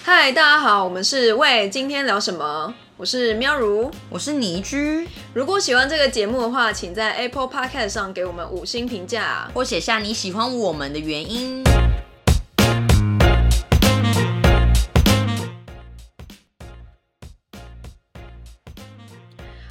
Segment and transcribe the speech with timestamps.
[0.00, 2.74] 嗨，大家好，我们是喂，今天聊什么？
[2.96, 5.06] 我是喵如，我是倪居。
[5.34, 11.62] 如果喜欢这个节目的话，请在 Apple Podcast 上给我们五星评价，或写下你喜欢我们的原因。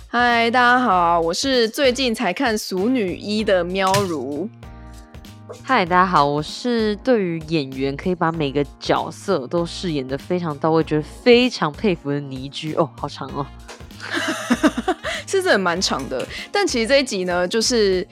[0.08, 4.50] 嗨，大家好，我是最近才看《俗女一》的喵如。
[5.64, 13.46] 嗨，大家好，我是对于演员可以把每个角色都饰演的非常到位，觉得非常佩服的倪居哦，好长哦，
[15.28, 16.26] 是真的蛮长的。
[16.52, 18.06] 但其实这一集呢，就是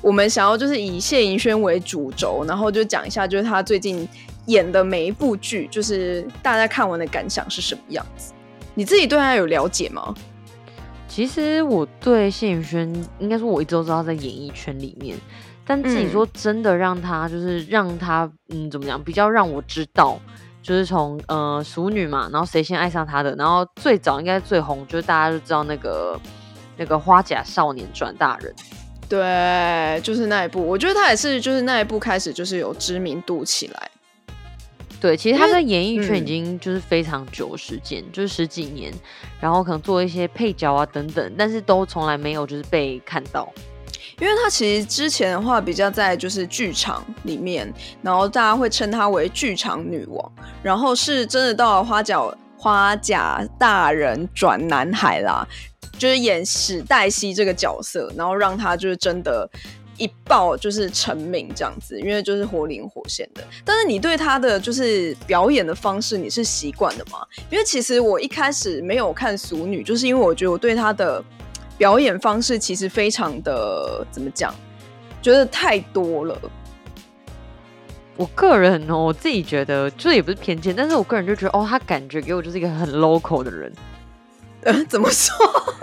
[0.00, 4.06] 我们想要就是以谢盈萱为主轴，然后就讲一下就是他最近
[4.46, 8.32] 演的每一部剧，就是大家看完的感想是什么样子。
[8.74, 10.14] 你自己对他有了解吗？
[11.08, 15.16] 其实我对谢盈萱，应该说我一直都知道在演艺圈里面。
[15.66, 20.20] 但自己说真的，让他就是让他嗯怎么讲，比较让我知道，
[20.62, 26.20] 就是从呃熟女嘛，然后谁先爱上他的，然后最早应该最红，就是大家都知道那个
[26.76, 28.54] 那个花甲少年转大人，
[29.08, 33.90] 对，就是那一部，我觉得他也是就是那一部开始就是有知名度起来。
[35.00, 38.92] 对，其实他在演艺圈已经就是非常久时间，就是十几年，
[39.40, 43.52] 然后可能做一些配角啊等等，但是都从来没有就是被看到。
[44.22, 47.68] 因为他其实之前的话比较在就是剧场里面，
[48.02, 52.22] 然后大家会称她为剧场女王，然后是真的到了花甲
[52.56, 55.44] 花甲大人转男孩啦，
[55.98, 59.50] 就是演史黛西这个角色，然后让她就是真的，
[59.96, 63.42] 一爆就是成名这样子，因为就是活灵活现的。
[63.64, 67.26] 但是你对她的就是表演的方式，你是习惯的吗？
[67.50, 71.20] 因为其实我一开始没有看《俗女》，就是因为我觉得我对她的。
[71.78, 74.54] 表演方式其实非常的怎么讲？
[75.20, 76.36] 觉得太多了。
[78.16, 83.72] 我个人哦，我自己觉得，这也不是偏见，但是我个人就觉得，哦，他感觉给我就是一个很 local 的人。
[84.64, 85.34] 呃，怎么说？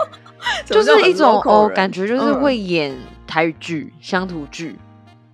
[0.64, 4.78] 就是一种哦，感觉就是会演台语剧、乡土剧，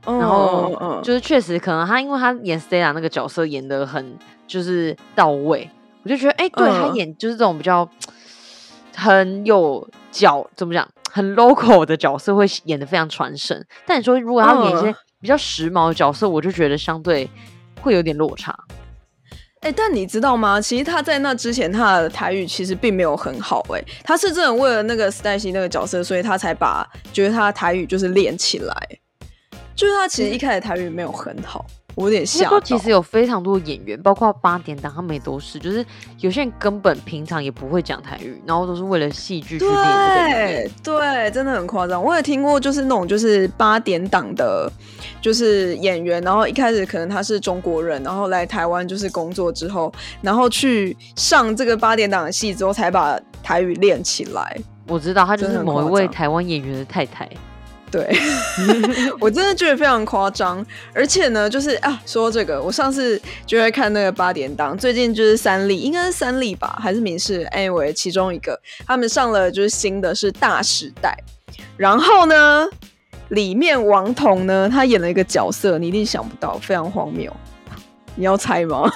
[0.05, 4.17] 然后就是确实可能他因为他演 Stella 那个角色演的很
[4.47, 5.69] 就是到位，
[6.03, 7.89] 我就觉得哎，对他演就是这种比较。
[8.97, 10.89] 很有角，怎么讲？
[11.13, 13.65] 很 local 的角色会演的非常传神。
[13.87, 17.29] 但你说如果要演一些比较时髦的角色，我就觉得相对
[17.81, 18.57] 会有点落差。
[19.61, 20.61] 哎，但你知道吗？
[20.61, 23.65] 其实他在那之前，他的台语其实并没有很好。
[23.71, 28.75] 哎，他是真的为了那个史黛西那个角色，所以他才把觉得他的台语就是练起来。
[29.75, 31.65] 就是他其实一开始台语没有很好。
[31.97, 32.61] 我有点吓到。
[32.61, 35.85] 其实有非常多演员，包括八点档，他们也都是，就是
[36.21, 39.75] 有些人根本平常也不会讲台语，然后都是为了戏剧去练。
[39.75, 42.01] 对对，真的很夸张。
[42.01, 44.71] 我也听过，就是那种就是八点档的，
[45.21, 54.57] 就是演员，然后一开始可能他是中国人，然后来台湾就是工作之后，然后去上这个八点档的戏之后，才把台语练起来。
[54.87, 57.29] 我知道，他就是某一位台湾演员的太太。
[57.97, 58.15] 对，
[59.19, 71.17] 我真的觉得非常夸张，而且呢，就是啊，说这个，我上次就会看那个八点档，最近就是三立，应该是三立吧，还是民视？Anyway，其中一个他们上了就是新的是大时代，
[71.79, 72.69] 然后呢，
[73.29, 77.35] 里面王彤呢，他演了一个角色，你一定想不到，非常荒谬，
[78.15, 78.93] 你要猜吗？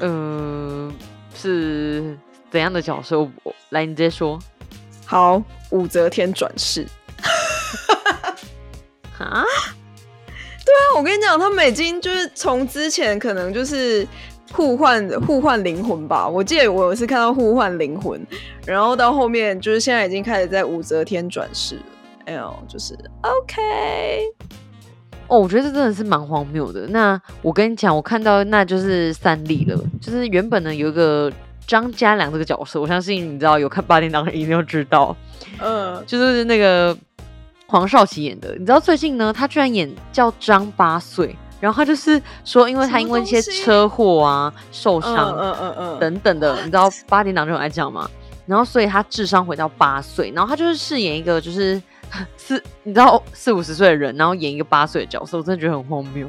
[0.00, 0.92] 嗯，
[1.34, 2.14] 是
[2.50, 3.18] 怎样的角色？
[3.18, 4.38] 我来，你直接说。
[5.06, 6.86] 好，武则天转世。
[9.26, 9.44] 啊，
[10.26, 14.06] 对啊，我跟你讲，他们已经就是从之前可能就是
[14.52, 16.28] 互换互换灵魂吧。
[16.28, 18.20] 我记得我是看到互换灵魂，
[18.66, 21.82] 然后到后面就是现在已经开始在武则天转世了。
[22.26, 23.62] 哎呦，就是 OK。
[25.26, 26.86] 哦，我觉得这真的是蛮荒谬的。
[26.88, 31.32] 那我跟你讲，我看到那就是三例了，就是原本呢有一个
[31.66, 35.16] 张家良这个角色，我相信你知道有看八点档的一定要知道，
[35.60, 36.96] 嗯，就是那个。
[37.70, 48.10] 黄少祺演的，你知道最近呢，他居然演叫张八岁，然后他就是说，因为他因为一些车祸啊受伤，嗯嗯嗯等等的，你知道八点档就很爱讲嘛，
[48.46, 51.80] 然后所以他智商回到八岁，然后他就是饰演一个就是
[52.38, 56.26] 四你知道四五十岁的人，然后演一个八岁的角色，我真的觉得很荒谬。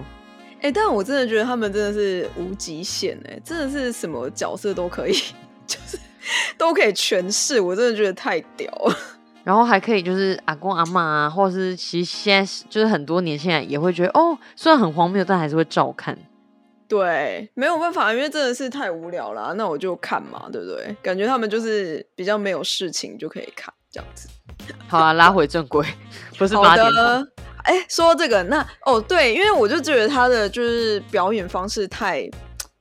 [0.61, 5.13] 哎，但我真的觉得他们真的是无极限哎，真的是什么角色都可以，
[5.65, 5.97] 就是
[6.57, 8.97] 都可以诠释，我真的觉得太屌了。
[9.43, 16.17] 然后还可以就是阿公阿妈啊，或者是其实现在就是很多年轻人也会觉得哦，虽然很荒谬，但还是会照看。
[16.87, 20.95] 对，没有办法，因为真的是太无聊了，那我就看嘛，对不对？
[21.01, 24.27] 感觉他们就是比较没有事情就可以看这样子。
[24.87, 25.85] 好啊，拉回正轨，
[26.37, 26.87] 不是八点。
[27.63, 32.29] 哎，说这个那哦，对，因为我就觉得他的就是表演方式太。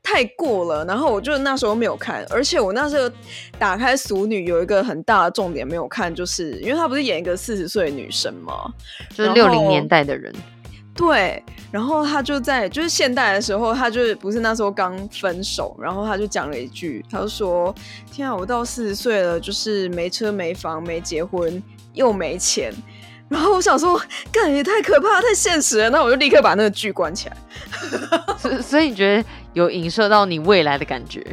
[0.08, 0.82] 太过了。
[0.87, 3.14] 然后我就那时候没有看，而且我那时候
[3.58, 8.72] 打开《俗女》有一个很大的重点没有看，就是因为她不是演一个四十岁的女生吗？
[9.14, 10.34] 就是六零年代的人。
[10.94, 17.75] 对，然后她就在就是现代的时候，她就是不是那时候刚分手，然后她就讲了一句，她就说
[18.11, 21.62] ：“天啊，我到四十岁了，就是没车没房没结婚
[21.93, 22.72] 又没钱。”
[23.28, 24.00] 然后我想说，
[24.32, 25.90] 干也太可怕，太现实了。
[25.90, 27.36] 那我就立刻把那个剧关起来。
[28.38, 31.25] 所所以你觉得有影射到你未来的感觉？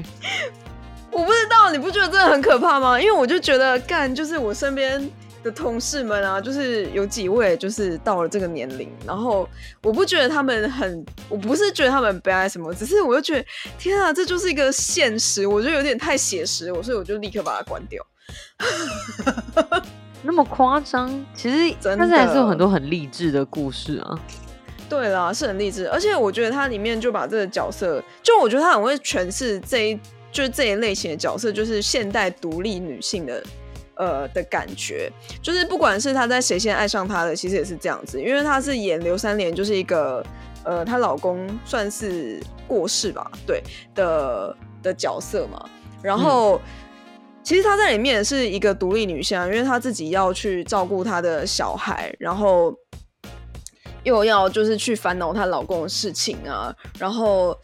[1.11, 2.99] 我不知道，你不觉得真的很可怕吗？
[2.99, 5.09] 因为我就觉得干就是我身边。
[5.45, 9.47] 的同事们啊，就是有几位就是到了这个年龄，然后
[9.83, 13.45] 我不觉得他们很，我不是觉得他们悲哀什么，只是我就觉得
[13.77, 18.03] 天啊，这就是一个现实，我觉得有点太写实，我所以我就立刻把它关掉。
[20.25, 21.09] 那么夸张？
[21.33, 24.19] 其实但是还是有很多很励志的故事啊。
[24.89, 29.99] 对啦，是很励志，而且我觉得它里面就把这个角色，就我觉得他很会诠释这一
[30.31, 33.43] 就是这一类型的角色，就是现代独立女性的。
[33.97, 35.09] 呃的感觉，
[35.41, 40.21] 就是不管是她在谁先爱上她的，其实也是这样子，因为她是演刘三连，就是一个
[40.65, 43.63] 呃她老公算是过世吧，对
[43.93, 45.65] 的的角色嘛。
[46.01, 46.59] 然后
[47.45, 52.75] 其实她在里面是一个独立女性，因为她自己要去照顾她的小孩，然后
[54.03, 57.55] 又要就是去烦恼她老公的事情啊，然后。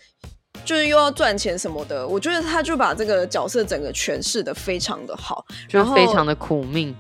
[0.64, 6.96] 就是又要赚钱什么的，我觉得她就把这个角色整个诠释的非常的好，就非常的苦命，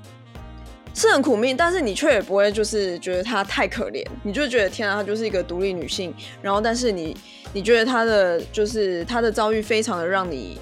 [0.95, 6.11] 是很苦命，但是你却也不会就是觉得她太可怜，你就觉得天啊，她就是一个独立女性，
[6.41, 7.15] 然后但是你
[7.53, 10.59] 你觉得她的就是她的遭遇非常的让你。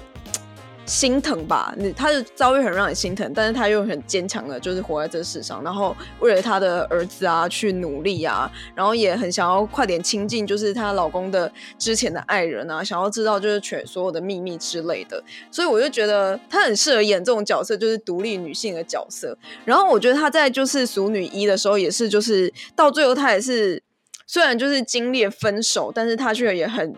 [0.90, 19.38] 心疼吧，你他的遭遇很让你心疼，但是他又很坚强的，就是活在这世上，然后为了他的儿子啊去努力啊，然后也很想要快点亲近，就是她老公的之前的爱人啊，想要知道就是全所有的秘密之类的，所以我就觉得她很适合演这种角色，就是独立女性的角色。
[19.64, 23.80] 然后我觉得她在就是《熟女一》的时候，也是就是到最后她也是
[24.26, 26.92] 虽然就是经历分手，但是她却也很。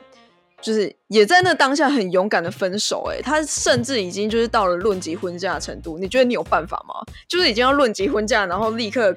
[0.62, 5.98] 就是也在那当下很勇敢的分手，哎，他甚至已经就是到了论及婚嫁的程度。
[5.98, 6.94] 你觉得你有办法吗？
[7.28, 9.12] 就是已经要论及婚嫁，然后立刻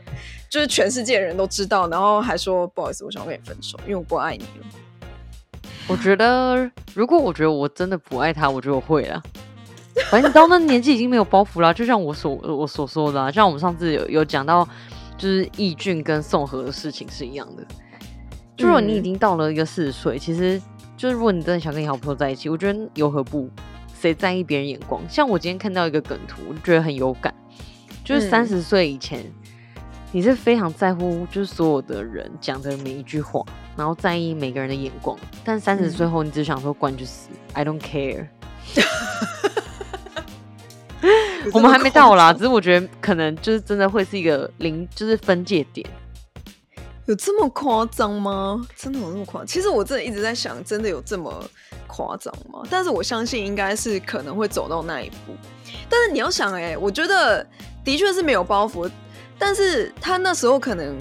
[0.49, 4.65] 就是全世界人都知道，然后还说不好意思，我想跟你分手，因为我不爱你了。
[5.87, 9.21] 我觉得如果我觉得我真的不爱他，我觉得我会啊。
[10.09, 14.67] 反正到那年纪已经没有包袱啦，就像我所我所说的，啊像我们上次有有讲到，
[15.15, 17.63] 就是易俊跟宋和的事情是一样的。
[18.57, 20.59] 就如果你已经到了一个四十岁，其实。
[20.97, 23.49] 就是如果你真的想跟你好朋友在一起，我觉得有何不？
[23.99, 25.01] 谁在意别人眼光？
[25.09, 27.33] 像我今天看到一个梗图，我就觉得很有感。
[28.03, 29.25] 就是三十岁以前，
[30.11, 33.43] 你是非常在乎，就是所有的人讲的每一句话，
[33.75, 35.17] 然后在意每个人的眼光。
[35.43, 38.27] 但三十岁后，你只想说关就死，I don't care。
[41.53, 45.87] 我们还没到啦，只是我觉得可能就是真的会是一个零，就是分界点。
[47.05, 48.67] 有这么夸张吗？
[48.75, 49.47] 真的有那么夸张？
[49.47, 51.31] 其实我真的一直在想，真的有这么
[51.85, 52.63] 夸张吗？
[52.67, 55.35] 但是我相信应该是可能会走到那一步。
[55.87, 57.45] 但是你要想，哎，我觉得
[57.83, 58.89] 的确是没有包袱，
[59.37, 60.97] 但是他那时候可能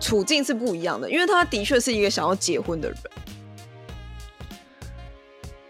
[0.00, 2.98] 处境是不一样的，因为他的确是一个想要结婚的人，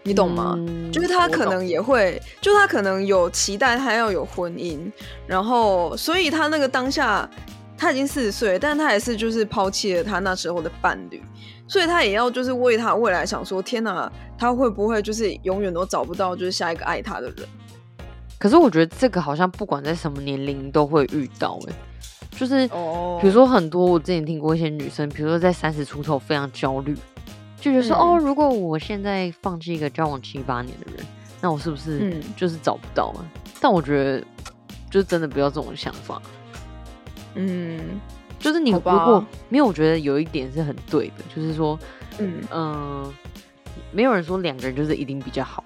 [0.01, 0.57] 你懂吗？
[0.91, 4.91] 就是他可能也会，就他可能有期待，他要有婚姻，
[5.27, 7.29] 然后所以他那个当下。
[7.81, 11.19] 他已经四十岁，但他还是就是抛弃了他那时候的伴侣，
[11.67, 17.37] 所以他也要就是为他未来想说，天哪，他会不会就是永远都找不到就是下一个爱他的人？
[18.37, 21.73] 可是我觉得这个好像不管在什么年龄都会遇到，哎，
[22.29, 26.95] 就是比如说很多我之前听过一些女生，比如说在三十出头非常焦虑，
[27.59, 31.03] 就觉得说哦，如果我现在放弃一个交往七八年的人，
[31.41, 33.25] 那我是不是就是找不到啊？
[33.59, 34.23] 但我觉得
[34.91, 36.21] 就真的不要这种想法。
[37.35, 37.99] 嗯，
[38.39, 41.79] 就是你如果没有，我觉得有一点是很对的，就是说，
[42.19, 42.41] 嗯。
[42.51, 43.13] 嗯，
[43.91, 45.63] 没有人说两个人就是一定比较好。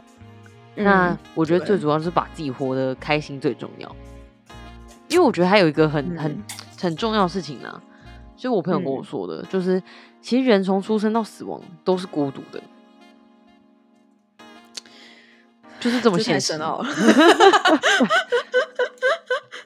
[0.75, 3.95] 那我觉得最主要是把自己活得开心最重要。
[5.07, 6.43] 因为我觉得还有一个很很
[6.81, 7.81] 很重要的事情呢，
[8.35, 9.81] 就我朋友跟我说的，就是
[10.21, 12.61] 其实人从出生到死亡都是孤独的，
[15.79, 16.83] 就是这么现实哦。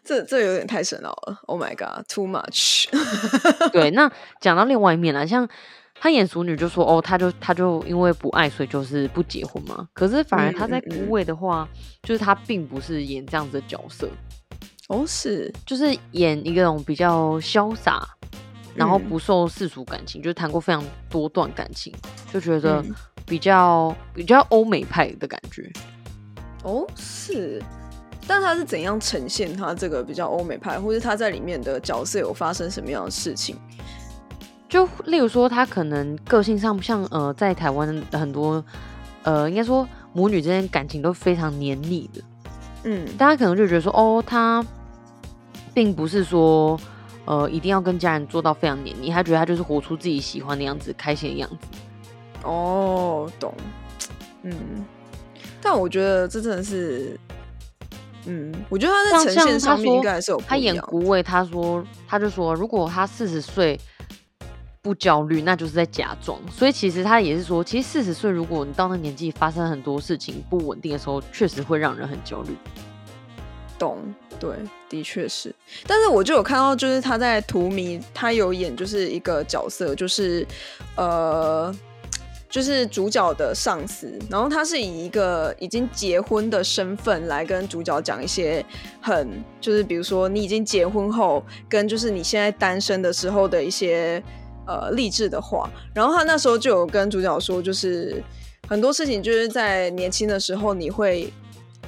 [0.10, 2.88] 这这有点太深奥了，Oh my god，too much。
[3.72, 4.12] 对，那
[4.42, 5.48] 讲到另外一面啦，像
[5.94, 9.88] 他演熟女就说哦，他就他就因为不爱，所以就是不结婚嘛。
[9.94, 11.70] 可是反而他在孤位的话，
[12.02, 14.10] 就是他并不是演这样子的角色，
[14.88, 18.04] 哦，是就是演一个种比较潇洒，
[18.74, 21.94] 然后不受世俗感情，就谈过非常多段感情，
[22.34, 22.84] 就觉得
[23.28, 25.72] 比较比较欧美派的感觉。
[26.64, 27.62] 哦，是，
[28.30, 33.56] 但他是怎样呈现他这个比较欧美派，或是他在里面的角色有发生什么样的事情？
[34.70, 38.64] 就例如说，他可能个性上像呃，在台湾很多
[39.24, 42.22] 呃，应该说母女之间感情都非常黏腻的，
[42.84, 44.64] 嗯，大家可能就觉得说，哦，他
[45.74, 46.80] 并不是说
[47.26, 51.80] 呃一定要跟家人做到非常黏腻，他觉得他就是活出自己喜欢的样子，开心的样子。
[52.44, 53.52] 哦，懂，
[54.44, 54.54] 嗯，
[55.60, 57.20] 但我觉得这真的是，
[58.26, 63.80] 嗯，我觉得他在呈像他现上面应该还是有他演不一样古伟，他说他就说，如果他四十岁
[64.82, 66.40] 不焦虑，那就是在假装。
[66.52, 72.56] 所以其实他也是说，其实四十岁，如果你到那年纪发生很多事情不稳定的时候，确实会让人很焦虑。
[73.78, 73.98] 懂，
[74.40, 74.52] 对，
[74.90, 75.56] 的确是。
[75.88, 80.46] 但是我就有看到，就是他在《荼蘼》，他有演就是一个角色，就是
[80.98, 81.74] 呃，
[82.50, 88.66] 就是主角的上司，然后他是以一个已经结婚的身份来跟主角讲一些
[89.00, 89.30] 很，
[89.62, 94.22] 就是比如说你已经结婚后，跟就是你现在单身的时候的一些
[94.66, 95.70] 呃励志的话。
[95.94, 98.24] 然后他那时候就有跟主角说，就是
[98.68, 101.32] 很多事情就是在年轻的时候你会。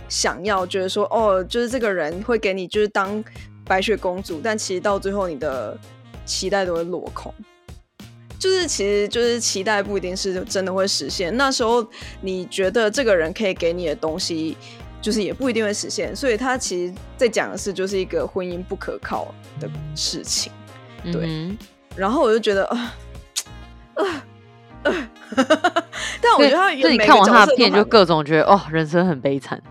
[0.09, 3.23] 想要觉得说哦，就是这个人会给你就是当
[3.63, 5.77] 白雪公主，但其实到最后你的
[6.25, 7.33] 期待都会落空。
[8.41, 11.35] 就是其实就是期待不一定是真的会实现。
[11.37, 11.85] 那时候
[12.21, 14.57] 你觉得这个人可以给你的东西，
[14.99, 16.15] 就是也不一定会实现。
[16.15, 20.51] 所以他其实在讲的是就是一个婚姻不可靠的事情。
[21.03, 21.55] 对嗯
[21.95, 22.95] 然后我就觉得啊
[23.93, 24.05] 啊
[24.83, 24.91] 啊！
[26.19, 29.61] 但我哼，觉得他就你每个角看完他的片就各种觉得哦，人生很悲惨。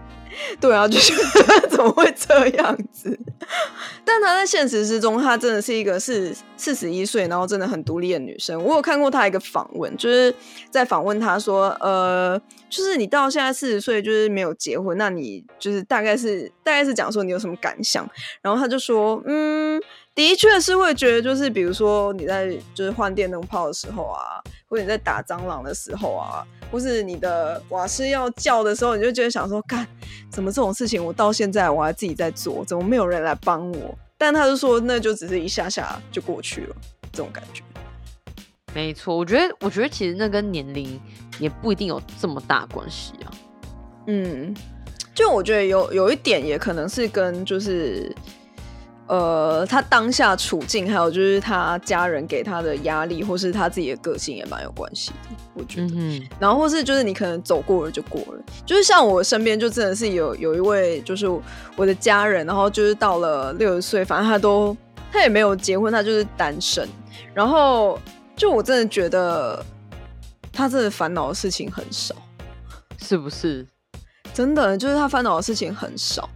[0.61, 1.13] 对啊，就是
[1.71, 3.19] 怎么会这样子？
[4.05, 8.63] 但她在现实之中，她真的是一个四四十一岁，然后真的很独立的女生。
[8.63, 10.35] 我有看过她一个访问，就是
[10.71, 18.09] 在访问她说，呃，就是你到现在四十岁，就是没有结婚，那你就是大概是大概是讲说你有什么感想？
[18.41, 19.81] 然后他就说，嗯，
[20.15, 29.87] 的确是会觉得，就是比如说你在就是换电灯泡的时候啊，或者你在打蟑螂的时候啊，或是你的瓦斯要叫的时候，你就觉得想说，干，
[30.31, 33.99] 怎么这种事情我到现在我还自己在做，怎么没有人来帮我？
[34.17, 36.77] 但他就说，那就只是一下下就过去了，
[37.12, 37.62] 这种感觉。
[38.75, 41.00] 没错，我觉得，我觉得其实那跟年龄
[41.39, 43.31] 也不一定有这么大关系啊。
[44.07, 44.55] 嗯，
[45.15, 48.15] 就我觉得有有一点也可能是跟就是。
[49.12, 55.17] 呃，他当下处境，还有就是他家人给他的压力，或是他自己的个性也蛮有关系的，
[55.55, 55.89] 我觉得。
[55.97, 61.27] 嗯，然后或是就是你可能走过了就过了，就是像我身边就真的是有有一位就是
[61.75, 64.77] 我的家人，然后就是到了六十岁，反正他都
[65.11, 66.89] 他也没有结婚，他就是单身。
[67.35, 67.99] 然后
[68.41, 69.63] 就我真的觉得
[70.51, 72.15] 他真的烦恼的事情很少，
[72.99, 73.67] 是不是？
[74.33, 76.27] 真的就是他烦恼的事情很少。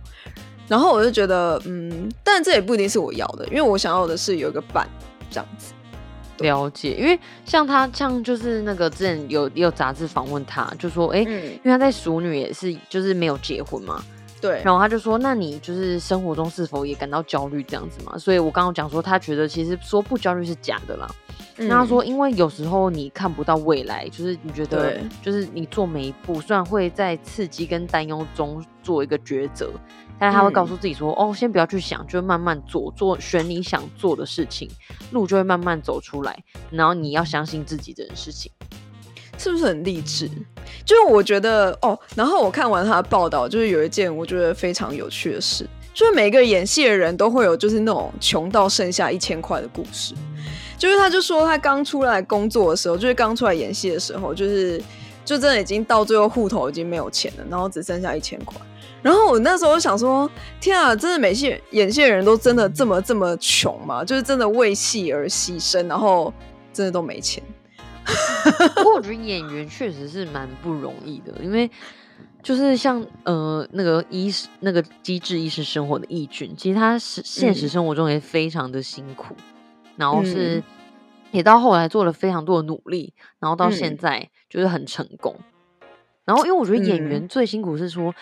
[0.68, 4.86] 然后我就觉得，嗯，但这也不一定是我要的，因为我想要的是有一个伴
[5.30, 5.72] 这样子。
[6.40, 14.04] 了解，因为像他，像就是那个之前有有杂志访问他，就说，哎、嗯，因为他在熟女也是就是没有结婚嘛，
[14.44, 18.18] 对，然后他就说，那你就是生活中是否也感到焦虑这样子嘛？
[18.18, 21.08] 所以我刚刚讲说，他觉得其实说不焦虑是假的啦。
[21.56, 29.70] 嗯那他说，因为有时候你看不到未来，就是你觉得，就是你做每一步，虽然会在刺激跟担忧中做一个抉择，
[30.18, 34.68] 但是他会告诉自己说，哦，先不要去想，就慢慢做，做选你想做的事情，
[35.12, 36.36] 路就会慢慢走出来。
[36.70, 38.50] 然后你要相信自己这件事情。
[39.44, 40.26] 是不是很励志？
[40.86, 50.14] 就是我觉得哦，然后我看完他的报道，就是有一件我觉得非常有趣的事，就是每个演戏的人都会有就是那种穷到剩下一千块的故事。
[50.78, 54.82] 就是他就说他刚出来工作的时候，就是刚出来演戏的时候，就是
[55.26, 58.56] 就真的已经到最后户头已经没有钱了，然后只剩下一千块。
[59.02, 64.02] 然后我那时候想说，天啊，真的美戏演戏的人都真的这么这么穷吗？
[64.02, 66.32] 就是真的为戏而牺牲，然后
[66.72, 67.42] 真的都没钱。
[68.76, 71.70] 不过我觉得演员确实是蛮不容易的，因为
[72.42, 79.34] 就是像呃那个医师那个机智医师生活的义俊，其实他是现实嗯生活中也非常的辛苦，
[79.96, 80.62] 然后是、嗯
[81.32, 85.36] 也到后来做了非常多的努力，然后到现嗯在就是很成功。
[86.24, 88.14] 然后因为我觉得演嗯员最辛苦是说。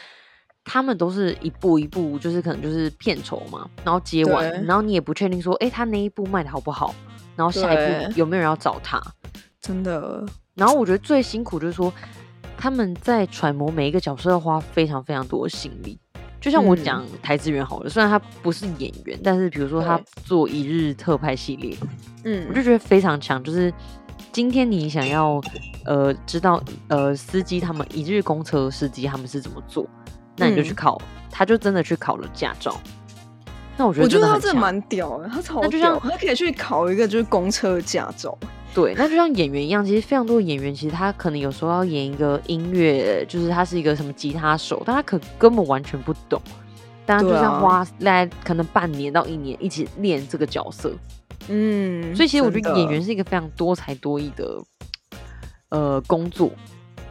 [0.65, 6.95] 他们都是一步一步，就是可能就是片酬嘛，然后接完，然后你也不确定说，哎、他那一部卖的好不好，
[7.35, 9.03] 然后下一步有没有人要找他，
[9.63, 10.27] 真的，
[10.57, 11.91] 然后我觉得最辛苦就是说，
[12.59, 15.97] 他们在揣摩每一个角色要花非常非常多的心力。
[16.41, 21.77] 就像我嗯讲台资源好了，虽然他不是演员，但是比如说他做一日特派系列，
[22.25, 23.73] 嗯我就觉得非常强，就是
[24.33, 25.41] 今天你想要
[25.85, 29.89] 呃知道呃司机他们一日公车司机他们是怎么做，
[30.37, 31.01] 那你就去嗯考，
[31.31, 32.77] 他就真的去考了驾照。
[33.77, 38.37] 那我觉得我觉得他真的蛮屌的，他超屌，像他可以去考一个就是公车驾照。
[38.75, 46.41] 对，那就像演员一样，其实非常多的演员，其实他可能有时候要演一个音乐，就是他是一个什么吉他手，但他可根本完全不懂，
[47.05, 50.91] 但他就对啊是要花来可能半年到一年一起练这个角色，
[51.49, 54.63] 嗯，所以其实我觉得演员是一个非常多才多艺的
[55.69, 56.51] 呃工作。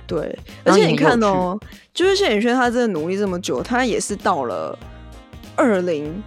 [0.08, 1.58] 对，而且你看哦，
[1.94, 4.77] 就是谢宇轩他真的努力这么久，他也是到了
[5.56, 6.22] 二零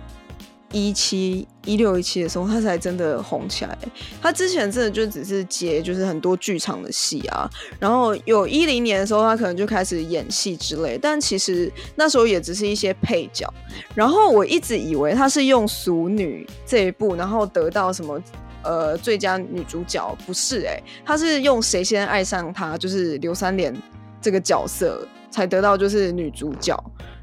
[0.74, 3.78] 一七一六一七的时候，他才真的红起来。
[4.20, 13.48] 他之前真的就只是接就是很多剧场的戏啊，然后有一零年的时候，他可能就开始演戏之类，但其实那时候也只是一些配角。
[13.94, 18.20] 然后我一直以为他是用《熟女》这一部，然后得到什么。
[18.66, 23.76] 呃，最佳女主角不是哎、她是用《谁先爱上他》就是刘三连
[24.22, 26.74] 这个角色才得到就是女主角，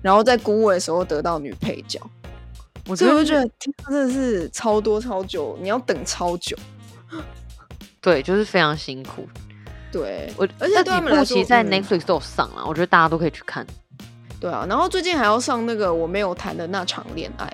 [0.03, 1.99] 然后在孤味的时候得到女配角，
[2.91, 6.57] 我觉得所以我就觉得天啊，真的是超多超久，你要等超久。
[8.01, 9.25] 对，就是非常辛苦。
[9.91, 13.65] 对，我而且那几对他们来说部其实在嗯 Netflix 都有上了，我觉得大家都可以去看。
[14.39, 17.53] 对啊，然后最近还要上那个我没有谈的那场恋爱，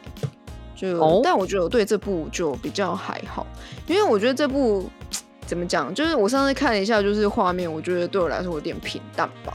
[0.75, 3.45] 就、哦但我觉得我对这部就比较还好，
[3.87, 4.89] 因为我觉得这部
[5.45, 9.53] 怎么讲，就是我上次看了一下，就是画面，我觉得对我来说有点平淡吧。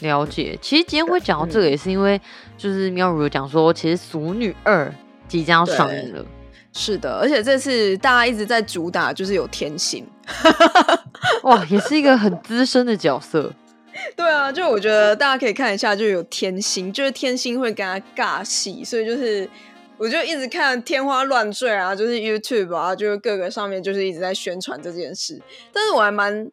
[0.00, 2.20] 了解，其实今天会讲到这嗯个，也是因为
[2.58, 4.86] 就是喵如有讲说，其实《俗女二》
[5.28, 6.24] 即将要上映了。
[6.72, 10.06] 是的，而且这次大家一直在主打就是有天心，
[11.44, 13.50] 哇，也是一个很资深的角色。
[14.14, 19.48] 对啊，就我觉得大家可以看一下，就有天心，就是天心会跟他尬戏，所以就是
[19.96, 25.40] 我就一直看天花乱坠啊，就是 YouTube 啊，就是各个上面就是一直在宣传这件事，
[25.72, 26.50] 但是我还蛮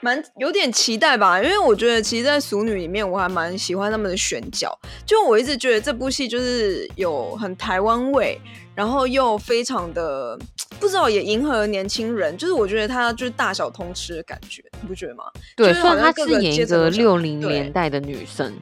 [0.00, 8.40] 蛮有点期待吧，因为我觉得其实，在《熟女》里面，我还蛮喜欢他们的选角，就我一直觉得这部戏就是有很台湾味，
[8.74, 10.38] 然后又非常的
[10.78, 15.24] 不知道也迎合了年轻人，就是我觉得它就是大小通吃的感觉，你不觉得吗？
[15.54, 18.52] 对，就是虽然她是演一个六零年代的女生，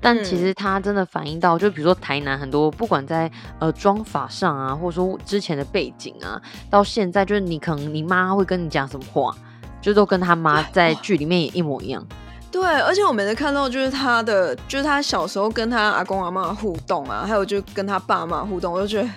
[0.00, 3.30] 但其嗯实她真的反映到，就比如说台南很多，不管在
[3.60, 9.32] 呃妆法上啊，或者说之前的背景啊，到现在就是你可能你妈会跟你讲什么话，
[9.80, 12.04] 就都跟他妈在剧里面也一模一样。
[12.50, 19.08] 对，而且我每次看到就是他的，就是他小时候跟他阿公阿妈互动啊，还有就跟他爸妈互动，我就觉得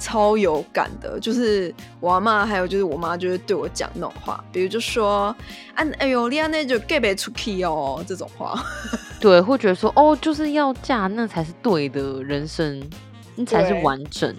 [0.00, 1.20] 超有感的。
[1.20, 5.36] 就是我阿妈，还有就是我妈，就是对我讲那种话，比如就说
[5.74, 8.58] 啊，哎呦，你安那就 get 不出去哦，这种话。
[9.20, 12.82] 对，会觉得说哦，就是要嫁那才是对的人生，
[13.36, 14.34] 那才是完整。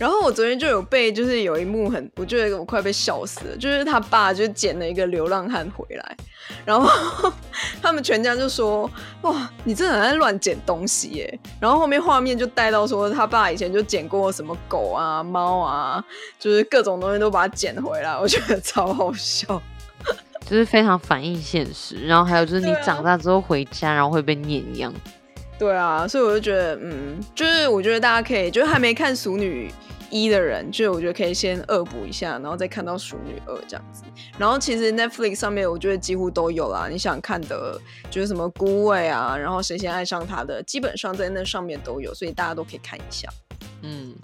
[0.00, 6.16] 然后我昨天就有被，就是有一幕很，我觉得我快被笑死了，就是他爸就捡了一个流浪汉回来，
[6.64, 7.30] 然后
[7.82, 16.02] 他们全家就说：“哇，你真的很爱乱捡东西耶！”然后后面画面就带到说他爸以前就捡过什么狗啊、猫啊，
[16.38, 19.60] 就是各种东西都把它捡回来，我觉得超好笑。
[20.46, 24.90] 就是非常反映现实，然后还有就是你长大之后回家，然后会被念一样。
[25.58, 29.70] 对啊，所以我就觉得，嗯，就是我觉得大家可以，就是还没看《熟女
[30.10, 34.02] 一》的人，就是我觉得可以先恶补一下，然后再看到《熟女二》这样子。
[34.38, 43.28] 然后其实 Netflix 上面我觉得几乎都有啦，你想看的，就是什么孤味啊，然后谁先爱上他的，基本上在那上面都有，所以大家都可以看一下。
[43.82, 44.14] 嗯，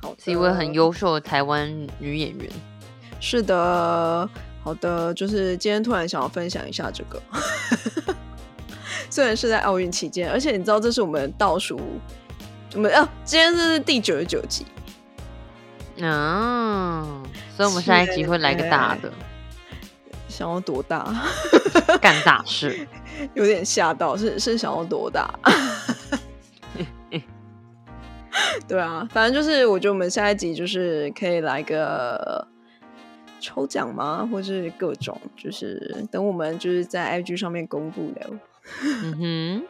[0.00, 2.50] 好，是一位很优秀的台湾女演员。
[3.20, 4.28] 是的，
[4.62, 7.20] 好的，就是今天突然想要分享一下这个，
[9.10, 11.80] 虽然是在奥运期间，而且你知道这是我们倒数，
[12.74, 14.64] 我们啊，今天是第九十九集，
[16.00, 17.22] 嗯，
[17.56, 19.12] 所以我们下一集会来个大的
[20.28, 21.04] 想要多大？
[22.00, 22.86] 干大事。
[23.34, 25.28] 有点吓到，是是想要多大？
[28.68, 32.46] 对啊，反正就是我觉得我们下一集就是可以来个
[33.40, 38.30] 抽奖吗，或是各种，就是等我们就是在 IG 上面公布了。
[39.02, 39.64] 嗯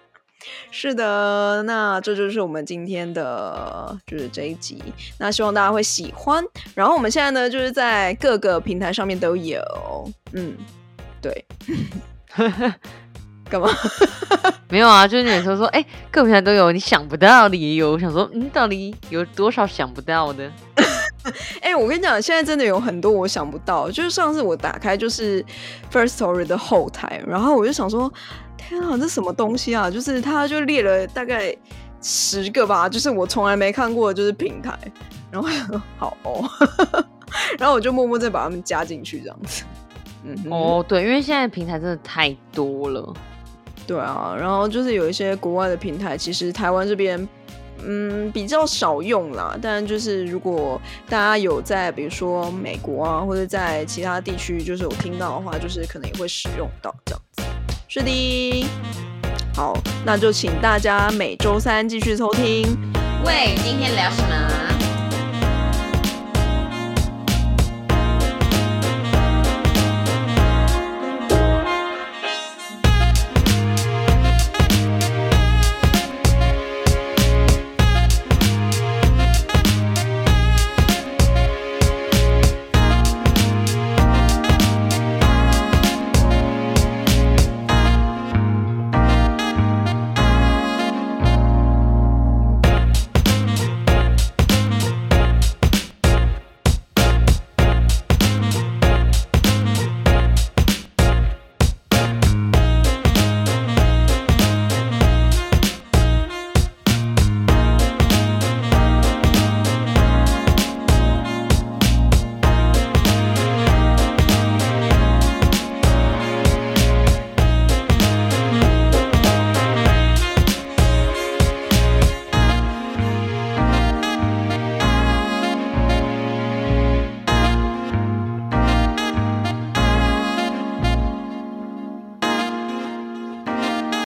[0.71, 4.83] 是的，那这就是我们今天的，就是这一集。
[5.19, 6.45] 那希望大家会喜欢。
[6.75, 9.61] 然后我们现在呢，就是在各个平台上面都有，
[10.33, 10.57] 嗯，
[11.21, 11.45] 对，
[13.51, 13.69] 干嘛？
[14.69, 17.93] 没有啊，就是你有时候说，哎、各平台都有，你想不到的也有。
[17.93, 20.51] 我想说，嗯，到底有多少想不到的？
[21.61, 23.91] 哎、我跟你讲，现在真的有很多我想不到。
[23.91, 25.45] 就是上次我打开就是
[25.93, 28.13] First Story 的后台，然后我就想说，
[28.57, 29.91] 天啊，这什么东西啊？
[29.91, 31.55] 就是它就列了大概
[32.03, 34.79] 十个吧，就是我从来没看过的，就是平台。
[35.31, 35.49] 然后
[35.99, 36.49] 好哦，
[37.59, 39.65] 然后我就默默再把它们加进去，这样子。
[40.25, 43.15] 嗯，哦，对，因为现在平台真的太多了。
[43.87, 47.27] 对啊，然后就是有一些国外的平台，其实台湾这边
[47.85, 49.59] 嗯比较少用啦。
[49.61, 57.43] 但就是如果大家有在比如说美国啊，或者在其他地区，就是有听到的话，就是可能也会使用到这样子。
[57.89, 58.67] 是的，
[59.55, 62.67] 好，那就请大家每周三继续收听。
[63.25, 64.68] 喂，今天聊什么？